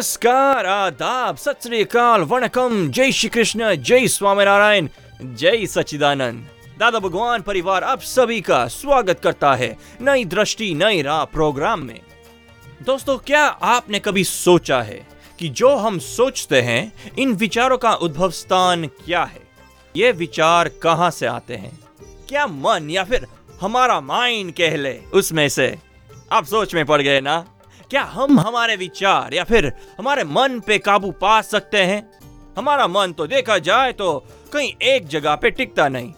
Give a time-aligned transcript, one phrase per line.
[0.00, 4.88] नमस्कार, आदाब सत श्री अकाल वणकम, जय श्री कृष्ण जय स्वामीनारायण,
[5.22, 6.46] जय सच्चिदानंद।
[6.78, 12.00] दादा भगवान परिवार आप सभी का स्वागत करता है नई दृष्टि, नई राह प्रोग्राम में।
[12.82, 15.06] दोस्तों, क्या आपने कभी सोचा है
[15.38, 19.42] कि जो हम सोचते हैं, इन विचारों का उद्भव स्थान क्या है?
[19.96, 21.78] ये विचार कहाँ से आते हैं?
[22.28, 23.26] क्या मन या फिर
[23.60, 25.78] हमारा माइंड कह ले उसमें से?
[26.32, 27.46] आप सोच में पड़ गए ना?
[27.90, 32.10] क्या हम हमारे विचार या फिर हमारे मन पे काबू पा सकते हैं?
[32.58, 36.12] हमारा मन तो देखा जाए तो कहीं एक जगह पे टिकता नहीं।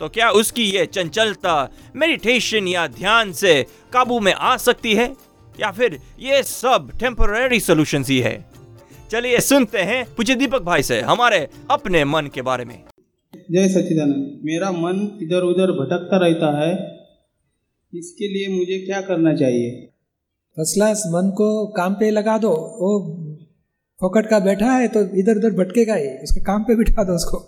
[0.00, 5.16] तो क्या उसकी ये चंचलता मेडिटेशन या ध्यान से काबू में आ सकती है?
[5.60, 8.44] या फिर ये सब टेम्पररी सोल्यूशन ही है?
[9.10, 12.84] चलिए सुनते हैं पूज्य दीपक भाई से हमारे अपने मन के बारे में।
[13.50, 16.72] जय सच्चिदानंद। मेरा मन इधर उधर भटकता रहता है।
[17.94, 19.91] इसके लिए मुझे क्या करना चाहिए?
[20.56, 23.18] फ़र्स्ट क्लास मन को काम पे लगा दो वो
[24.00, 27.38] फोकट का बैठा है तो इधर उधर भटकेगा ही उसके काम पे बिठा दो उसको।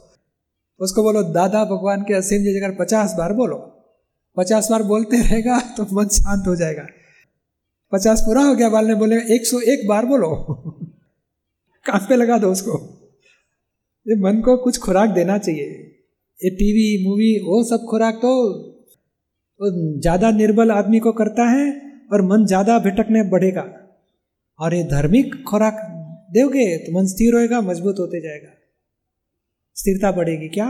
[0.81, 3.57] उसको बोलो, दादा, भगवान के असीम जी जगह पचास बार बोलो।
[4.37, 6.87] पचास बार बोलते रहेगा तो मन शांत हो जाएगा।
[7.93, 10.29] पचास पूरा हो गया, बाल ने बोले, एक सौ एक बार बोलो।
[11.87, 12.79] काम पे लगा दो उसको।
[14.09, 15.67] ये मन को कुछ खुराक देना चाहिए।
[16.41, 18.35] ये टीवी, मूवी, वो सब खुराक तो
[19.61, 23.67] वो ज़्यादा निर्बल आदमी को करता है और मन ज़्यादा भटकने बढ़ेगा।
[24.59, 25.79] और ये धार्मिक खुराक
[26.31, 28.51] दोगे तो मन स्थिर होएगा मज़बूत होते जाएगा।
[29.77, 30.69] स्थिरता बढ़ेगी। क्या?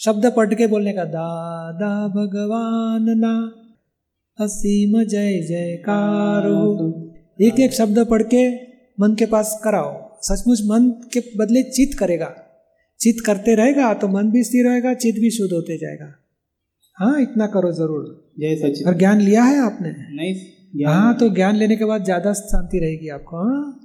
[0.00, 3.34] शब्द पढ़ के बोलने का दादा भगवान ना
[4.38, 6.44] असीम जय जयकार।
[7.38, 8.42] एक एक शब्द पढ़ के
[8.98, 9.90] मन के पास कराओ।
[10.22, 12.30] सचमुच मन के बदले चित करेगा।
[13.00, 16.12] चित करते रहेगा तो मन भी स्थिर रहेगा चित भी शुद्ध होते जाएगा।
[16.98, 18.04] हाँ इतना करो ज़रूर।
[18.40, 19.90] जय सच और ज्ञान लिया है आपने?
[19.90, 20.34] नहीं।
[20.72, 23.80] हाँ तो ज्ञान लेने के बाद ज़्यादा शांति रहेगी आपको हाँ?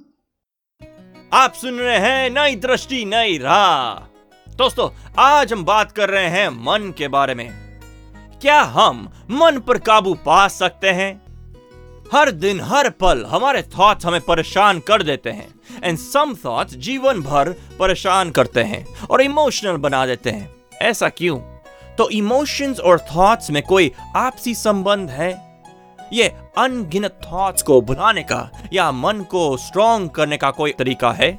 [1.32, 6.48] आप सुन रहे हैं नई दृष्टि नई राह। दोस्तों आज हम बात कर रहे हैं
[6.48, 7.48] मन के बारे में।
[8.42, 11.22] क्या हम मन पर काबू पा सकते हैं?
[12.12, 15.48] हर दिन हर पल हमारे थॉट्स हमें परेशान कर देते हैं।
[15.84, 21.38] एंड सम थॉट्स जीवन भर परेशान करते हैं और इमोशनल बना देते हैं। ऐसा क्यों?
[21.98, 25.43] तो इमोशंस और थॉट्स में कोई आपसी संबंध है?
[26.14, 26.24] ये
[26.58, 31.38] अनगिनत थॉट्स को भुलाने का या मन को स्ट्रॉन्ग करने का कोई तरीका है?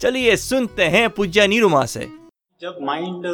[0.00, 2.06] चलिए सुनते हैं पूज्य निरुमा से।
[2.60, 3.26] जब माइंड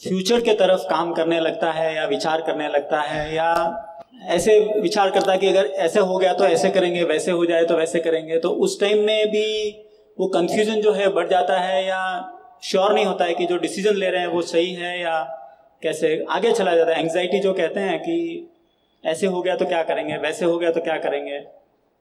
[0.00, 3.48] फ्यूचर के तरफ़ काम करने लगता है या विचार करने लगता है या
[4.26, 7.64] ऐसे विचार करता है कि अगर ऐसे हो गया तो ऐसे करेंगे, वैसे हो जाए
[7.64, 9.70] तो वैसे करेंगे तो उस टाइम में भी
[10.20, 12.00] वो कंफ्यूजन जो है बढ़ जाता है या
[12.62, 15.18] श्योर नहीं होता है कि जो डिसीज़न ले रहे हैं वो सही है या
[15.82, 18.16] कैसे आगे चला जाता है। एंग्जाइटी जो कहते हैं कि
[19.04, 21.38] ऐसे हो गया तो क्या करेंगे, वैसे हो गया तो क्या करेंगे?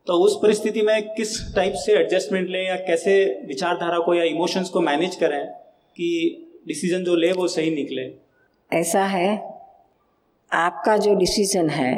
[0.08, 4.70] तो उस परिस्थिति में किस टाइप से एडजस्टमेंट लें या कैसे विचारधारा को या इमोशंस
[4.70, 5.46] को मैनेज करें
[5.98, 8.12] कि डिसीज़न जो ले वो सही निकले?
[8.72, 9.36] ऐसा है,
[10.52, 11.96] आपका जो डिसीज़न है,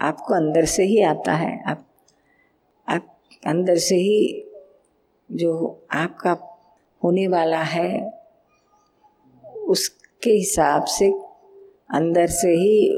[0.00, 1.86] आपको अंदर से ही आता है। आप
[2.88, 4.44] आप अंदर से ही
[5.30, 5.52] जो
[5.90, 6.36] आपका
[7.02, 8.12] होने वाला है,
[9.44, 11.08] उसके हिसाब से
[11.90, 12.88] अंदर से ही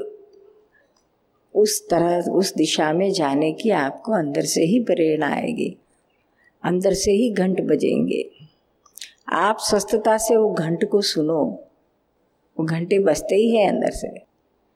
[1.59, 5.77] उस तरह, उस दिशा में जाने की आपको अंदर से ही प्रेरणा आएगी।
[6.65, 8.31] अंदर से ही घंट बजेंगे।
[9.29, 11.65] आप स्वस्थता से वो घंट को सुनो।
[12.59, 14.09] वो घंटे बजते ही है अंदर से।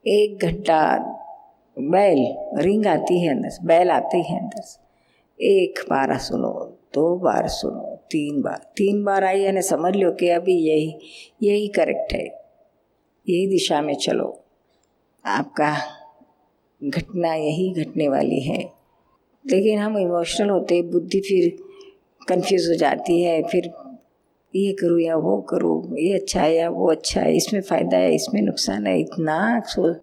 [0.06, 0.98] एक घंटा
[1.78, 4.82] बैल, रिंग आती है अंदर से, बैल आते ही अंदर से।
[5.44, 10.28] एक बार सुनो, दो बार सुनो, तीन बार। तीन बार आई यानी समझ लो कि
[10.28, 10.98] अभी यही
[11.42, 12.26] यही करेक्ट है।
[13.28, 14.44] यही दिशा में चलो।
[15.24, 16.01] आपका
[16.84, 18.72] घटना यही घटने वाली है।
[19.46, 21.56] लेकिन हम इमोशनल होते, बुद्धि फिर
[22.28, 23.72] कंफ्यूज हो जाती है, फिर
[24.56, 28.14] ये करूँ या वो करूँ, ये अच्छा है या वो अच्छा है, इसमें फ़ायदा है,
[28.14, 29.94] इसमें नुकसान है, इतना सो,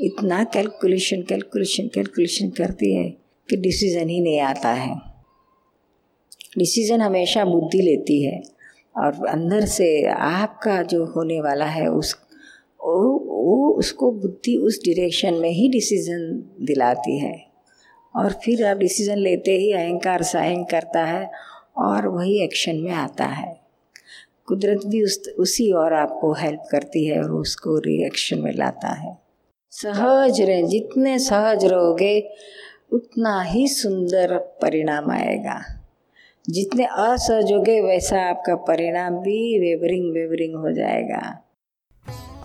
[0.00, 3.08] इतना कैलकुलेशन कैलकुलेशन कैलकुलेशन करती है
[3.48, 5.14] कि डिसीज़न ही नहीं आता है।
[6.58, 8.42] डिसीज़न हमेशा बुद्धि लेती है
[8.96, 12.14] और अंदर से आपका जो होने वाला है उस
[12.84, 17.46] वो वो उसको बुद्धि उस डिरेक्शन में ही डिसीज़न दिलाती है।
[18.16, 21.30] और फिर आप डिसीज़न लेते ही अहंकार साहंग करता है
[21.76, 23.60] और वही एक्शन में आता है।
[24.46, 29.18] कुदरत भी उस, उसी और आपको हेल्प करती है और उसको रिएक्शन में लाता है।
[29.70, 32.30] सहज रहे, जितने सहज रहोगे,
[32.92, 35.80] उतना ही सुंदर परिणाम आएगा।
[36.50, 41.43] जितने असहज होगे, वैसा आपका परिणाम भी वेवरिंग वेवरिंग हो जाएगा।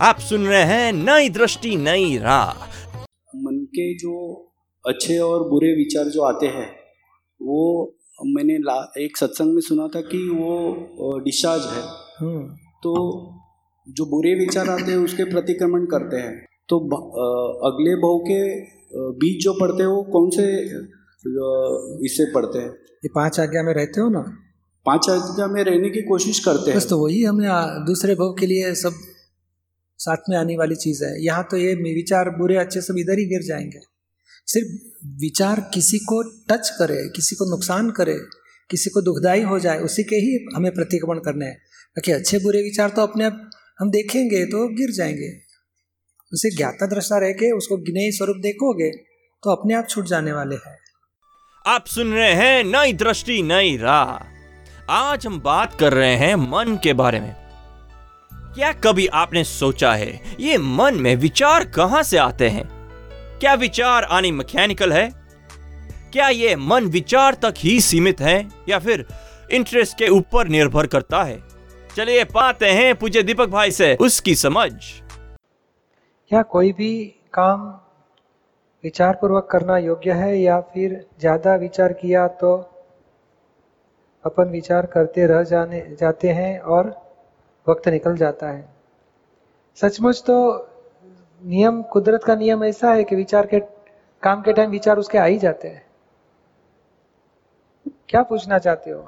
[0.02, 2.52] आप सुन रहे हैं नई दृष्टि नई राह।
[3.36, 4.12] मन के जो
[4.86, 6.68] अच्छे और बुरे विचार जो आते हैं
[7.42, 7.58] वो
[8.26, 11.82] मैंने ला एक सत्संग में सुना था कि वो डिस्चार्ज है।
[12.20, 12.92] हम्म। तो
[13.88, 16.76] जो बुरे विचार आते हैं उसके प्रतिक्रमण करते हैं। तो
[17.70, 18.60] अगले भाव के
[18.96, 20.64] बीज जो पढ़ते हैं वो कौन से
[22.06, 22.70] इससे पढ़ते हैं?
[23.04, 24.24] ये पाँच आज्ञा में रहते हो ना?
[24.86, 28.32] पाँच आज्ञा में रहने की कोशिश करते हैं। बस तो वही हमें आ- दूसरे भाव
[28.40, 28.92] के लिए सब
[30.00, 33.24] साथ में आने वाली चीज़ है। यहाँ तो ये विचार बुरे अच्छे सब इधर ही
[33.24, 33.80] गिर जाएँगे।
[34.46, 34.68] सिर्फ़
[35.20, 38.14] विचार किसी को टच करे, किसी को नुकसान करे,
[38.70, 41.56] किसी को दुखदाई हो जाए, उसी के ही हमें प्रतिक्रमण करने हैं।
[41.96, 43.50] बाकी अच्छे बुरे विचार तो अपने आप
[43.80, 45.30] हम देखेंगे तो गिर जाएँगे।
[46.32, 48.90] उसे ज्ञाता दृष्टा रह के उसको ज्ञेय स्वरूप देखोगे
[49.42, 50.78] तो अपने आप छूट जाने वाले हैं।
[51.66, 56.78] आप सुन रहे हैं नई दृष्टि, नई राह। आज हम बात कर रहे हैं मन
[56.82, 57.39] के बारे में।
[58.54, 62.64] क्या कभी आपने सोचा है, ये मन में विचार कहाँ से आते हैं?
[63.40, 65.08] क्या विचार आनी मैकेनिकल है?
[66.12, 69.04] क्या ये मन विचार तक ही सीमित है, या फिर
[69.52, 71.38] इंटरेस्ट के ऊपर निर्भर करता है?
[71.96, 74.70] चलिए पाते हैं पूज्य दीपक भाई से उसकी समझ।
[76.30, 76.92] क्या कोई भी
[77.34, 77.68] काम
[78.84, 82.56] विचार पूर्वक करना योग्य है, या फिर ज़्यादा विचार किया तो
[84.24, 86.92] अपन विचार करते रह जाने, जाते हैं और
[87.70, 88.68] वक्त निकल जाता है।
[89.78, 90.36] सचमुच तो
[91.42, 93.60] नियम कुदरत का नियम ऐसा है कि विचार के
[94.22, 95.82] काम के टाइम विचार उसके आ ही जाते हैं।
[98.08, 99.00] क्या पूछना चाहते हो?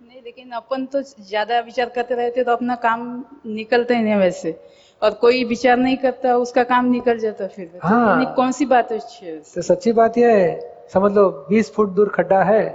[0.00, 3.02] नहीं लेकिन अपन तो ज़्यादा विचार करते रहते तो अपना काम
[3.48, 4.58] निकलता ही नहीं वैसे।
[5.02, 8.66] और कोई विचार नहीं करता उसका काम निकल जाता फिर। तो हाँ। नहीं, कौन सी
[8.66, 12.68] बात अच्छी है तो सच्ची बात यह है समझ लो 20 फुट दूर खड्डा है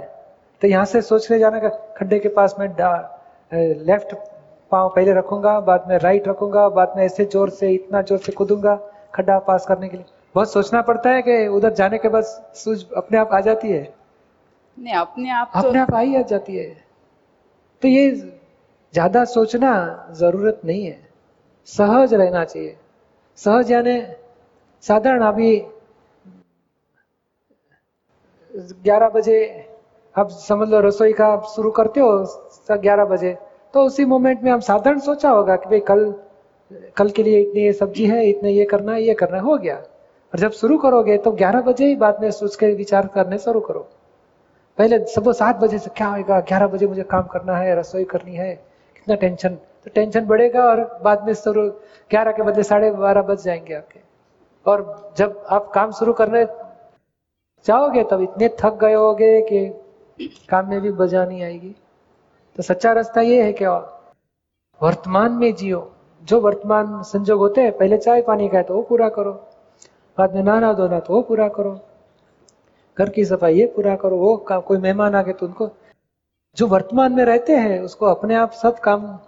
[0.62, 2.68] तो यहाँ से सोच के जाना खड्डे के पास में
[3.52, 4.14] लेफ़्ट
[4.72, 8.32] पाँव पहले रखूँगा बाद में राइट रखूँगा बाद में ऐसे ज़ोर से इतना ज़ोर से
[8.32, 8.74] कूदूँगा
[9.14, 12.24] खड्डा पास करने के लिए। बहुत सोचना पड़ता है कि उधर जाने के बाद
[12.56, 13.94] सूझ अपने आप आ जाती है।
[14.78, 16.66] नहीं अपने आप तो अपने आप आ ही आ जाती है।
[17.82, 19.72] तो ये ज़्यादा सोचना
[20.14, 20.98] ज़रूरत नहीं है।
[21.68, 22.76] सहज रहना चाहिए।
[23.38, 24.00] सहज यानी
[24.84, 25.56] साधारण अभी
[28.84, 29.38] ग्यारह बजे
[30.14, 33.36] अब समझ लो रसोई का शुरू करते हो ग्यारह बजे।
[33.76, 36.14] तो उसी मोमेंट में हम साधारण सोचा होगा कि भाई कल
[36.96, 39.56] कल के लिए इतनी ये सब्ज़ी है, इतने ये करना है, ये करना है, हो
[39.56, 43.38] गया। और जब शुरू करोगे तो ग्यारह बजे ही बाद में सोच के विचार करने
[43.38, 43.80] शुरू करो।
[44.78, 48.34] पहले सुबह सात बजे से क्या होगा ग्यारह बजे मुझे काम करना है, रसोई करनी
[48.34, 48.54] है,
[48.94, 51.68] कितना टेंशन तो टेंशन बढ़ेगा और बाद में शुरू,
[52.10, 54.00] ग्यारह के बदले साढ़े बारह बज जाएँगे आपके।
[54.66, 56.44] और जब आप काम शुरू करने
[57.66, 61.76] जाओगे तब इतने थक गए होगे कि काम में भी बजा नहीं आएगी।
[62.58, 63.72] तो सच्चा रास्ता ये है क्या
[64.80, 65.80] वर्तमान में जियो।
[66.22, 69.32] जो वर्तमान संजोग होते हैं पहले चाय पानी का है तो वो पूरा करो।
[70.18, 71.78] बाद में नहाना धोना तो वो पूरा करो।
[72.96, 75.70] घर की सफ़ाई ये पूरा करो वो काम कोई मेहमान आ गए तो उनको
[76.56, 79.18] जो वर्तमान में रहते हैं उसको अपने आप सब काम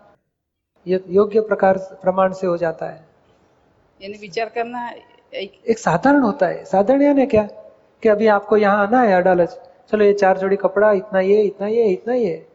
[0.86, 3.06] योग्य प्रकार प्रमाण से हो जाता है।
[4.00, 4.88] यानी विचार करना
[5.32, 7.48] एक एक साधारण होता है। साधारण यानी क्या?
[8.02, 9.58] कि अभी आपको यहाँ आना है अडालज।
[9.92, 12.46] चलो ये चार जोड़ी कपड़ा इतना ये इतना ये इतना ये।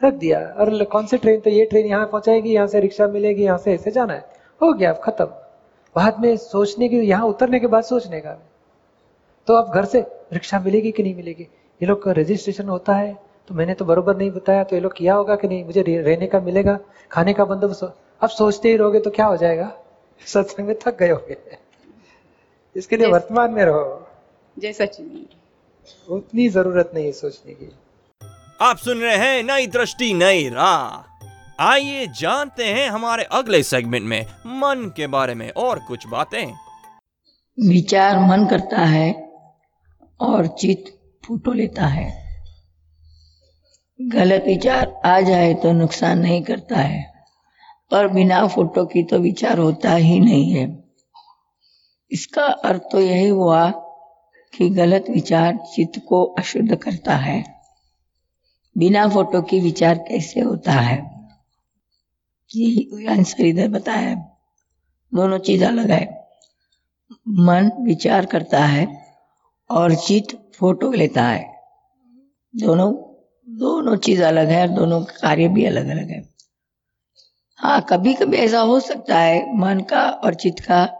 [0.00, 3.42] रख दिया। और कौन सी ट्रेन तो ये ट्रेन यहाँ पहुंचाएगी यहाँ से रिक्शा मिलेगी
[3.44, 4.24] यहाँ से ऐसे जाना है।
[4.60, 5.24] हो गया अब खत्म।
[5.96, 8.32] बाद में सोचने की यहाँ उतरने के बाद सोचने का।
[9.48, 10.00] तो अब घर से
[10.32, 11.42] रिक्शा मिलेगी कि नहीं मिलेगी?
[11.80, 13.12] ये लोग का रजिस्ट्रेशन होता है
[13.48, 15.64] तो मैंने तो बरोबर नहीं बताया तो ये लोग किया होगा कि नहीं?
[15.64, 16.78] मुझे रहने का मिलेगा
[17.10, 19.72] खाने का बंदोबस्त अब सोचते ही रहोगे तो क्या हो जाएगा?
[20.26, 21.36] सत्संग में थक गए होगे।
[22.76, 24.06] इसके लिए वर्तमान में रहो।
[24.56, 25.26] जय सचिन
[26.08, 27.72] उतनी ज़रूरत नहीं है सोचने की।
[28.62, 34.26] आप सुन रहे हैं नई दृष्टि, नई राह। आइए जानते हैं हमारे अगले सेगमेंट में,
[34.46, 36.52] मन के बारे में और कुछ बातें।
[37.68, 39.12] विचार मन करता है
[40.20, 40.84] और चित
[41.26, 42.36] फ़ोटो लेता है।
[44.00, 47.12] गलत विचार आ जाए तो नुकसान नहीं करता है
[47.92, 50.84] और बिना फ़ोटो की तो विचार होता ही नहीं है।
[52.10, 53.70] इसका अर्थ तो यही हुआ
[54.52, 57.59] कि गलत विचार चित्त को अशुद्ध करता है।
[58.78, 61.20] बिना फ़ोटो की विचार कैसे होता है?
[62.56, 64.14] यही आंसर इधर बताया।
[65.14, 66.28] दोनों चीज़ अलग है।
[67.28, 69.06] मन विचार करता है
[69.70, 71.54] और चित फ़ोटो लेता है।
[72.56, 72.92] दोनों
[73.58, 76.28] दोनों चीज़ अलग है और दोनों कार्य भी अलग अलग है।
[77.58, 80.96] हाँ कभी कभी ऐसा हो सकता है मन का और चित्त का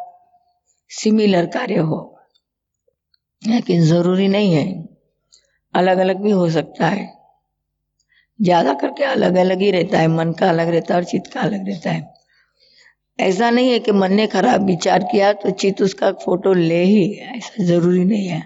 [0.88, 2.18] सिमिलर कार्य हो।
[3.46, 4.88] लेकिन ज़रूरी नहीं है।
[5.74, 7.19] अलग अलग भी हो सकता है।
[8.40, 11.40] ज़्यादा करके अलग अलग ही रहता है। मन का अलग रहता है और चित्त का
[11.40, 12.08] अलग रहता है।
[13.18, 17.04] ऐसा नहीं है कि मन ने खराब विचार किया तो चित्त उसका फ़ोटो ले ही
[17.14, 18.42] ऐसा ज़रूरी नहीं है।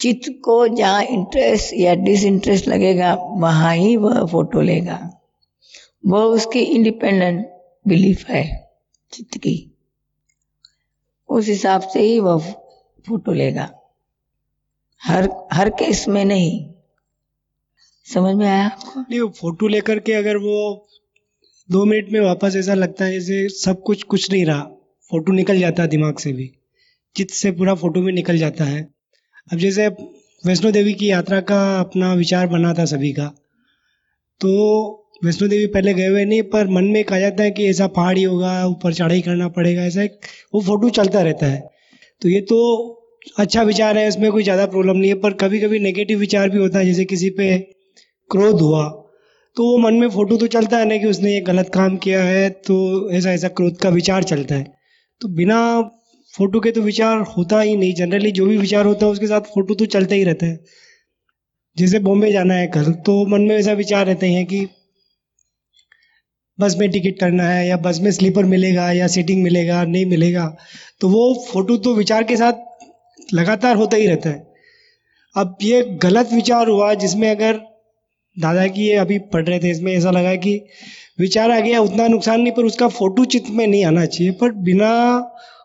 [0.00, 4.98] चित्त को जहाँ इंटरेस्ट या डिसइंटरेस्ट लगेगा, वहाँ ही वह फ़ोटो लेगा।
[6.06, 7.46] वह उसकी इंडिपेंडेंट
[7.86, 8.44] बिलीफ है
[9.12, 9.56] चित्त की।
[11.28, 12.38] उस हिसाब से ही वह
[13.06, 13.70] फ़ोटो लेगा।
[15.02, 16.71] हर हर केस में नहीं।
[18.06, 19.00] समझ में आया आपको?
[19.00, 20.86] नहीं, वो फ़ोटो लेकर के अगर वो
[21.68, 24.62] दो मिनट में वापस ऐसा लगता है जैसे सब कुछ कुछ नहीं रहा।
[25.10, 26.50] फ़ोटो निकल जाता है दिमाग से भी।
[27.16, 28.82] चित्त से पूरा फ़ोटो भी निकल जाता है।
[29.52, 29.88] अब जैसे
[30.44, 33.26] वैष्णो देवी की यात्रा का अपना विचार बना था सभी का
[34.40, 34.48] तो
[35.24, 38.22] वैष्णो देवी पहले गए हुए नहीं, पर मन में कहा जाता है कि ऐसा पहाड़ी
[38.22, 40.18] होगा, ऊपर चढ़ाई करना पड़ेगा, ऐसा एक
[40.54, 41.60] वो फ़ोटो चलता रहता है।
[42.22, 42.58] तो ये तो
[43.38, 46.58] अच्छा विचार है, इसमें कोई ज़्यादा प्रॉब्लम नहीं है, पर कभी कभी नेगेटिव विचार भी
[46.58, 47.50] होता है, जैसे किसी पे
[48.32, 48.88] क्रोध हुआ।
[49.56, 52.22] तो वो मन में फ़ोटो तो चलता है ना कि उसने ये गलत काम किया
[52.24, 52.76] है तो
[53.10, 54.72] ऐसा ऐसा क्रोध का विचार चलता है।
[55.20, 55.58] तो बिना
[56.34, 59.40] फ़ोटो के तो विचार होता ही नहीं। जनरली जो भी विचार होता है, उसके साथ
[59.40, 60.58] फ़ोटो तो चलता ही रहता है।
[61.76, 64.66] जैसे बॉम्बे जाना है कल तो मन में ऐसा विचार रहते हैं कि
[66.58, 70.56] बस में टिकट करना है, या बस में स्लीपर मिलेगा, या सीटिंग मिलेगा, नहीं मिलेगा।
[71.00, 72.52] तो वो फ़ोटो तो विचार के साथ
[73.34, 74.52] लगातार होता ही रहता है।
[75.36, 77.60] अब ये गलत विचार हुआ, जिसमें अगर
[78.36, 80.54] दादा की ये अभी पढ़ रहे थे, इसमें ऐसा लगा कि
[81.20, 84.52] विचार आ गया, उतना नुकसान नहीं, पर उसका फ़ोटो चित्त में नहीं आना चाहिए, पर
[84.62, 84.90] बिना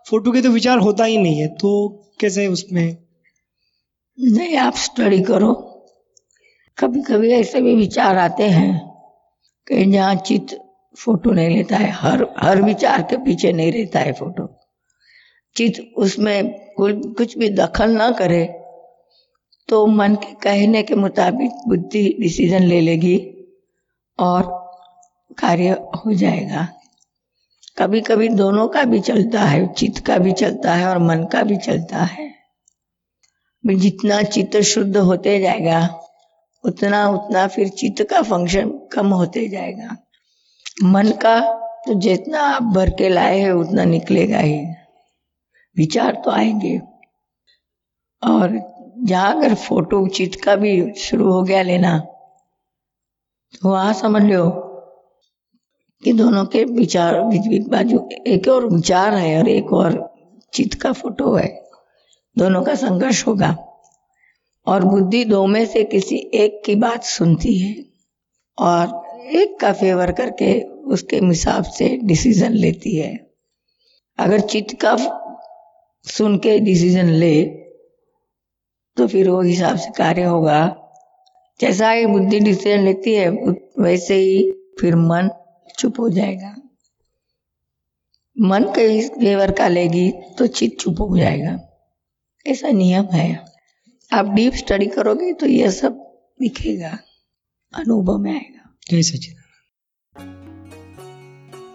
[0.10, 1.72] फ़ोटो के तो विचार होता ही नहीं है तो
[2.20, 2.98] कैसे उसमें?
[4.18, 5.54] नहीं, आप स्टडी करो।
[6.78, 8.80] कभी कभी ऐसे भी विचार आते हैं
[9.68, 10.58] कि जहाँ चित्त
[10.98, 14.48] फ़ोटो नहीं लेता है, हर हर विचार के पीछे नहीं रहता है फ़ोटो
[15.56, 18.44] चित्त उसमें कुछ भी दखल ना करे
[19.70, 23.34] तो मन के कहने के मुताबिक बुद्धि डिसीज़न ले लेगी
[24.20, 24.44] और
[25.38, 26.68] कार्य हो जाएगा।
[27.78, 31.44] कभी कभी दोनों का भी चलता है, चित्त का भी चलता है और मन का
[31.44, 32.36] भी चलता है।
[33.66, 36.00] जितना चित्त शुद्ध होते जाएगा,
[36.66, 39.98] उतना उतना फिर चित्त का फ़ंक्शन कम होते जाएगा।
[40.84, 41.42] मन का
[41.86, 44.66] तो जितना आप भर के लाए हैं, उतना निकलेगा ही।
[45.78, 46.82] विचार तो आएँगे।
[48.24, 51.98] और जहाँ अगर फ़ोटो चित्त का भी शुरू हो गया लेना
[53.62, 54.50] तो वहाँ समझ लो
[56.04, 57.22] कि दोनों के विचार
[57.70, 60.16] बाजू, एक और विचार है और एक और
[60.54, 61.63] चित का फ़ोटो है।
[62.38, 63.58] दोनों का संघर्ष होगा।
[64.68, 67.86] और बुद्धि दो में से किसी एक की बात सुनती है
[68.58, 73.30] और एक का फेवर करके उसके हिसाब से डिसीज़न लेती है।
[74.20, 74.96] अगर चित्त का
[76.04, 77.67] सुन के डिसीज़न ले
[78.98, 80.60] तो फिर वो हिसाब से कार्य होगा।
[81.60, 83.30] जैसा ही बुद्धि डिसीज़न लेती है
[83.80, 85.30] वैसे ही फिर मन
[85.80, 86.56] चुप हो जाएगा।
[88.38, 91.58] मन के फेवर का लेगी तो चित चुप हो जाएगा।
[92.46, 93.46] ऐसा नियम है।
[94.12, 96.04] आप डीप स्टडी करोगे तो यह सब
[96.39, 96.98] दिखेगा
[97.74, 99.36] अनुभव में आएगा। जय सचिन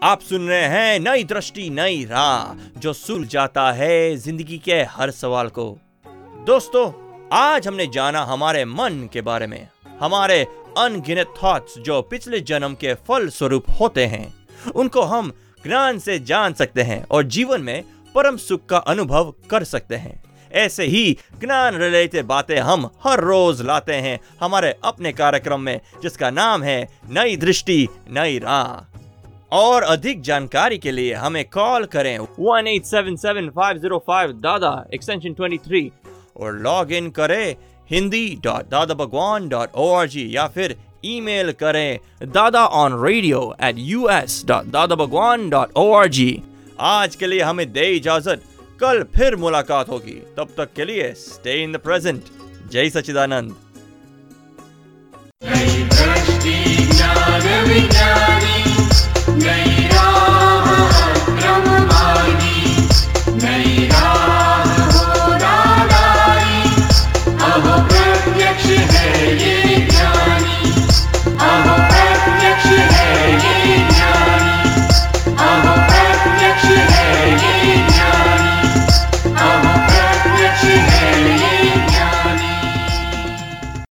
[0.02, 5.10] आप सुन रहे हैं नई दृष्टि नई राह जो सुल जाता है ज़िंदगी के हर
[5.12, 5.66] सवाल को।
[6.46, 6.90] दोस्तों
[7.32, 9.68] आज हमने जाना हमारे मन के बारे में,
[10.00, 10.42] हमारे
[10.78, 14.26] अनगिनत थॉट्स जो पिछले जन्म के फल स्वरूप होते हैं,
[14.74, 15.32] उनको हम
[15.64, 17.82] ज्ञान से जान सकते हैं और जीवन में
[18.14, 20.22] परम सुख का अनुभव कर सकते हैं।
[20.52, 26.30] ऐसे ही ज्ञान रिलेटेड बातें हम हर रोज लाते हैं हमारे अपने कार्यक्रम में, जिसका
[26.30, 28.90] नाम है नई दृष्टि, नई राह।
[29.52, 34.32] और अधिक जानकारी के लिए हमें कॉल करें one eight seven seven five zero five
[34.42, 35.90] दादा एक्सटेंशन ट्वेंटी थ्री
[36.36, 37.56] और लॉग इन करें
[37.90, 41.98] Hindi dot Dada Bhagwan dot O R G या फिर ईमेल करें
[42.32, 46.42] Dada on radio at U S dot Dada Bhagwan dot O R G
[46.80, 48.44] आज के लिए हमें दे इजाज़त।
[48.80, 52.24] कल फिर मुलाकात होगी। तब तक के लिए स्टे इन द प्रेजेंट
[52.72, 53.54] जय सचिदानंद